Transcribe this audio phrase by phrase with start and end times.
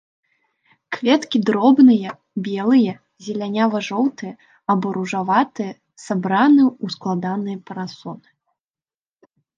[0.95, 2.13] Кветкі дробныя
[2.47, 2.93] белыя,
[3.25, 4.33] зелянява-жоўтыя
[4.75, 5.71] або ружаватыя,
[6.05, 8.29] сабраны ў складаныя парасоны.